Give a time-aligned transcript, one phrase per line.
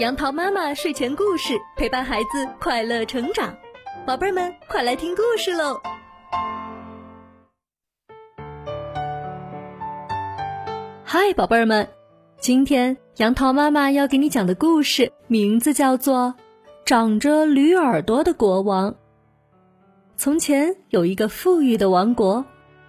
[0.00, 3.56] 杨桃妈妈睡前故事陪伴孩子快乐成长，
[4.04, 5.80] 宝贝儿们快来听故事喽！
[11.04, 11.88] 嗨，宝贝儿们，
[12.40, 16.34] 今天杨桃妈妈要给你讲的故事名字叫做
[16.84, 18.90] 《长着驴耳朵的国王》。
[20.16, 22.44] 从前有一个富裕的王国，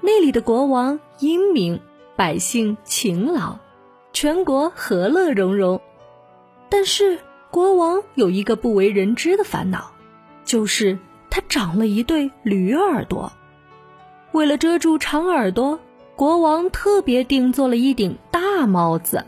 [0.00, 1.80] 那里的国王英明，
[2.16, 3.56] 百姓勤劳，
[4.12, 5.80] 全国和乐融融。
[6.70, 7.18] 但是
[7.50, 9.92] 国王有一个不为人知的烦恼，
[10.44, 10.98] 就是
[11.30, 13.32] 他长了一对驴耳朵。
[14.32, 15.80] 为了遮住长耳朵，
[16.14, 19.24] 国王特别定做了一顶大帽子。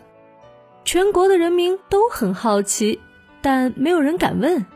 [0.84, 3.00] 全国的人民都很好奇，
[3.40, 4.66] 但没有人敢问，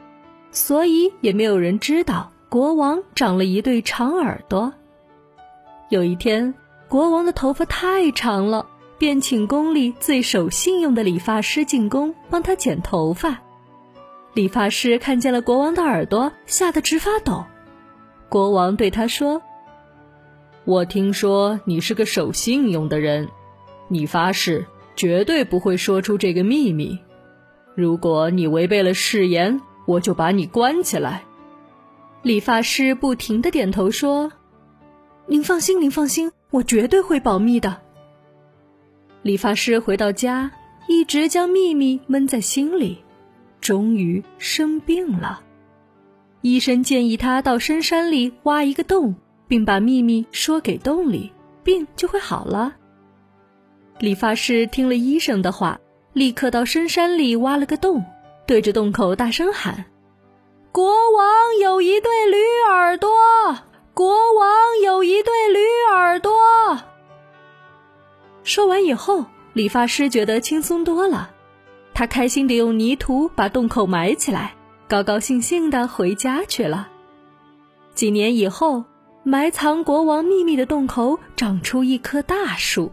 [0.51, 4.73] 所以也没有人知道国王长了一对长耳朵。
[5.91, 6.55] 有一天，
[6.89, 8.67] 国王的头发太长了。
[8.99, 13.39] 便请宫里最守信用的理发师进宫帮他剪头发。
[14.33, 17.45] 理发师看见了国王的耳朵，吓得直发抖。
[18.29, 19.43] 国王对他说
[20.65, 23.29] ：“我听说你是个守信用的人，
[23.89, 24.67] 你发誓
[24.97, 26.99] 绝对不会说出这个秘密。
[27.77, 31.23] 如果你违背了誓言，我就把你关起来。”
[32.23, 34.33] 理发师不停的点头说
[35.29, 37.83] ：“您放心，您放心，我绝对会保密的。”
[39.25, 40.51] 理发师回到家，
[40.87, 43.03] 一直将秘密闷在心里，
[43.59, 45.41] 终于生病了。
[46.43, 49.15] 医生建议他到深山里挖一个洞，
[49.49, 52.75] 并把秘密说给洞里，病就会好了。
[53.99, 55.81] 理发师听了医生的话，
[56.13, 58.05] 立刻到深山里挖了个洞，
[58.47, 59.87] 对着洞口大声喊
[60.71, 62.37] ：“国王有一对驴
[62.69, 63.11] 耳朵！
[63.95, 65.61] 国王有一对驴
[65.95, 66.31] 耳朵！”
[68.45, 71.31] 说完以后，理发师觉得轻松多了，
[71.95, 74.55] 他开心地用泥土把洞口埋起来，
[74.87, 76.91] 高高兴兴地回家去了。
[77.95, 78.85] 几年以后，
[79.23, 82.93] 埋藏国王秘密的洞口长出一棵大树。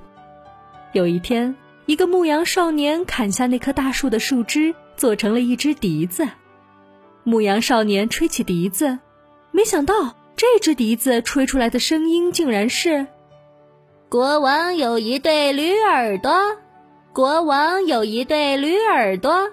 [0.93, 1.53] 有一天，
[1.85, 6.29] 一个牧羊少年砍下那棵大树的树枝，做成了一只笛子。
[7.23, 8.99] 牧羊少年吹起笛子，
[9.51, 13.05] 没想到这只笛子吹出来的声音竟然是。
[14.11, 16.33] 国王有一对驴耳朵，
[17.13, 19.49] 国王有一对驴耳朵。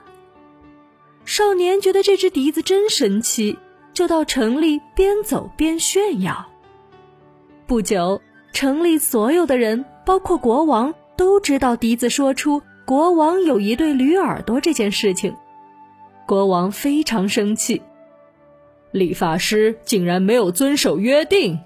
[1.25, 3.57] 少年觉得这只笛子真神奇，
[3.93, 6.45] 就到城里边走边炫耀。
[7.69, 8.21] 不久，
[8.53, 15.37] 城里所有的人，包括国王，都知道笛子说出“国王有一对驴耳朵”这件事情。
[16.27, 17.81] 国王非常生气，
[18.91, 21.61] 理发师竟然没有遵守约定。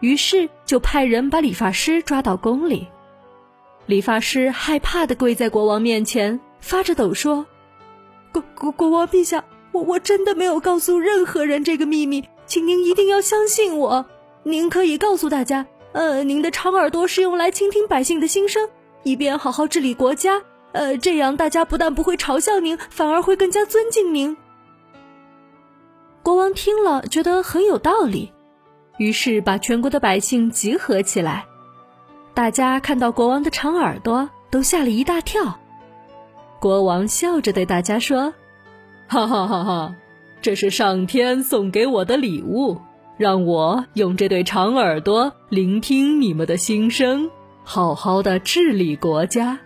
[0.00, 2.86] 于是就派人把理发师抓到宫里。
[3.86, 7.46] 理发师害怕的跪在国王面前，发着抖说
[8.32, 14.04] ：“国国国王陛下，我我真的没有告诉任何人这个秘密，请您一定要相信我。
[14.42, 18.68] 您可以告诉大家，呃，您的长耳朵是用来倾听百姓的心声，
[19.04, 20.42] 以便好好治理国家。
[20.72, 24.36] 呃，这样大家不但不会嘲笑您，反而会更加尊敬您。”
[26.24, 28.32] 国王听了，觉得很有道理。
[28.98, 31.46] 于是把全国的百姓集合起来，
[32.34, 35.58] 大家看到国王的长耳朵，都吓了一大跳。
[36.58, 38.32] 国王笑着对大家说
[39.06, 39.94] ：“哈哈哈哈，
[40.40, 42.80] 这是上天送给我的礼物，
[43.18, 47.30] 让我用这对长耳朵聆听你们的心声，
[47.62, 49.58] 好好的治理国家。”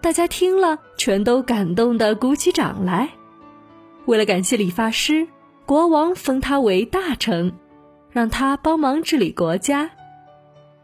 [0.00, 3.10] 大家听了，全都感动的鼓起掌来。
[4.06, 5.28] 为了感谢理发师，
[5.66, 7.52] 国王封他为大臣。
[8.12, 9.90] 让他帮忙治理国家，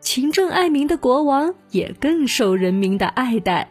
[0.01, 3.71] 勤政爱民的国王也更受人民的爱戴。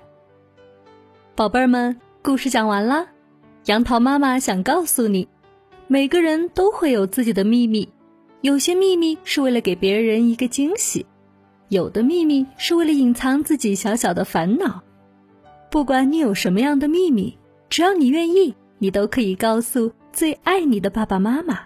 [1.36, 3.08] 宝贝儿们，故事讲完了。
[3.66, 5.28] 杨桃妈妈想告诉你，
[5.88, 7.90] 每个人都会有自己的秘密，
[8.42, 11.06] 有些秘密是为了给别人一个惊喜，
[11.70, 14.84] 有的秘密是为了隐藏自己小小的烦恼。
[15.72, 17.38] 不管你有什么样的秘密，
[17.70, 21.62] 只要你愿意，你都可以告诉最爱你的爸爸妈妈。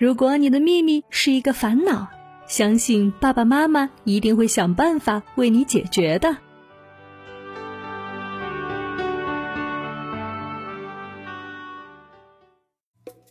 [0.00, 2.08] 如果你的秘密是一个烦恼，
[2.46, 6.38] 相信爸爸妈妈一定会想办法为你解决的。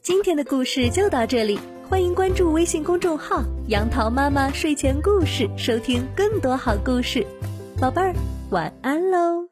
[0.03, 7.25] 今天的故事就到这里，欢迎关注微信公众号“杨桃妈妈睡前故事”，收听更多好故事。
[7.81, 8.13] 宝贝儿，
[8.51, 9.47] 晚安喽。